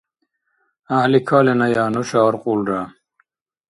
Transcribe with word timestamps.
ГӀяхӀли 0.87 1.19
каленая, 1.29 1.85
нуша 1.93 2.19
аркьулра. 2.29 2.81